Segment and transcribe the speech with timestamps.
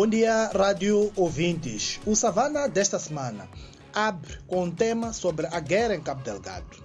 [0.00, 2.00] Bom dia, rádio ouvintes.
[2.06, 3.46] O Savana desta semana
[3.92, 6.82] abre com um tema sobre a guerra em Cabo Delgado.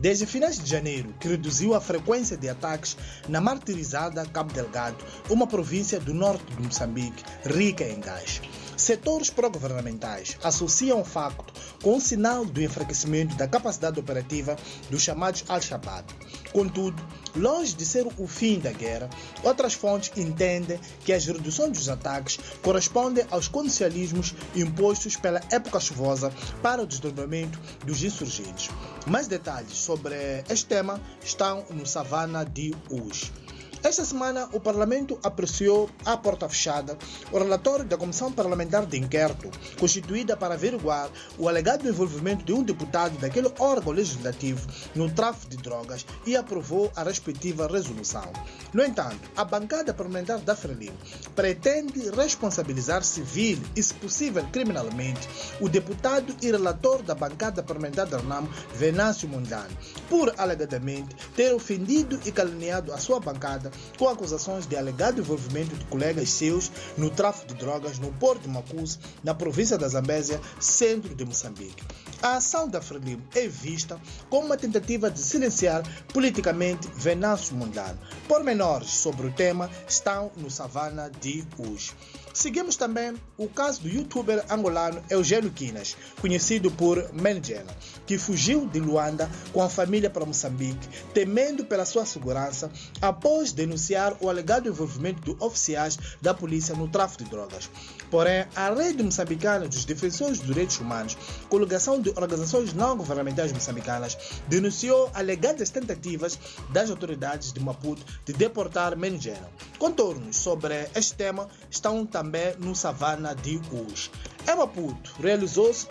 [0.00, 2.96] Desde finais de janeiro, que reduziu a frequência de ataques
[3.28, 4.96] na martirizada Cabo Delgado,
[5.30, 8.42] uma província do norte de Moçambique, rica em gás.
[8.76, 14.56] Setores pró-governamentais associam o facto com sinal do enfraquecimento da capacidade operativa
[14.90, 16.04] dos chamados Al-Shabaab.
[16.52, 17.02] Contudo,
[17.34, 19.10] longe de ser o fim da guerra,
[19.42, 26.32] outras fontes entendem que as reduções dos ataques correspondem aos condicionalismos impostos pela época chuvosa
[26.62, 28.70] para o desdobramento dos insurgentes.
[29.06, 30.16] Mais detalhes sobre
[30.48, 33.45] este tema estão no Savana de hoje.
[33.82, 36.98] Esta semana, o Parlamento apreciou, à porta fechada,
[37.30, 42.62] o relatório da Comissão Parlamentar de Inquérito, constituída para averiguar o alegado envolvimento de um
[42.62, 48.32] deputado daquele órgão legislativo no tráfico de drogas e aprovou a respectiva resolução.
[48.72, 50.96] No entanto, a bancada parlamentar da Frelimo
[51.34, 55.28] pretende responsabilizar civil e, se possível, criminalmente
[55.60, 59.76] o deputado e relator da bancada parlamentar da RNAM, Venâncio Mondlane,
[60.08, 65.84] por alegadamente ter ofendido e caluniado a sua bancada com acusações de alegado envolvimento de
[65.86, 71.14] colegas seus no tráfico de drogas no Porto de Macuso, na província da Zambésia, centro
[71.14, 71.82] de Moçambique.
[72.26, 77.96] A ação da Frelimo é vista como uma tentativa de silenciar politicamente Venâncio Mundano.
[78.26, 81.94] Pormenores sobre o tema estão no Savana de hoje.
[82.34, 87.74] Seguimos também o caso do youtuber angolano Eugênio Quinas, conhecido por Menjela,
[88.06, 94.18] que fugiu de Luanda com a família para Moçambique, temendo pela sua segurança após denunciar
[94.20, 97.70] o alegado envolvimento de oficiais da polícia no tráfico de drogas.
[98.10, 101.16] Porém, a rede moçambicana dos defensores dos direitos humanos,
[101.48, 104.16] coligação de organizações não governamentais moçambicanas,
[104.48, 106.38] denunciou alegadas tentativas
[106.70, 109.50] das autoridades de Maputo de deportar Menjela.
[109.78, 114.10] Contornos sobre este tema estão também no Savana de hoje.
[114.48, 115.86] Em Maputo, realizou-se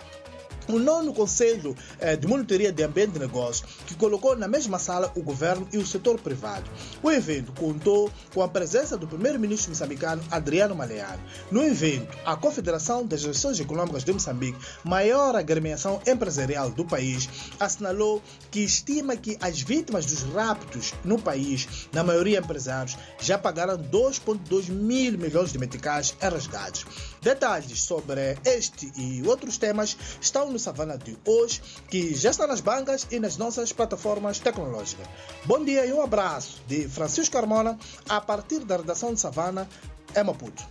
[0.68, 1.76] o nono Conselho
[2.18, 5.86] de Monitoria de Ambiente de Negócios, que colocou na mesma sala o governo e o
[5.86, 6.70] setor privado.
[7.02, 11.22] O evento contou com a presença do primeiro-ministro moçambicano Adriano Maleano.
[11.50, 17.28] No evento, a Confederação das Gestões Econômicas de Moçambique, maior agremiação empresarial do país,
[17.58, 23.76] assinalou que estima que as vítimas dos raptos no país, na maioria empresários, já pagaram
[23.78, 26.84] 2,2 mil milhões de meticais em resgates.
[27.22, 32.60] Detalhes sobre este e outros temas estão no Savana de hoje, que já está nas
[32.60, 35.06] bancas e nas nossas plataformas tecnológicas.
[35.44, 37.78] Bom dia e um abraço de Francisco Carmona,
[38.08, 39.68] a partir da redação de Savana,
[40.14, 40.64] em Maputo.